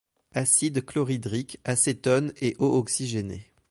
Acide 0.33 0.83
chloridrique, 0.83 1.59
acétone 1.63 2.33
et 2.41 2.55
eau 2.57 2.75
oxygénée. 2.75 3.51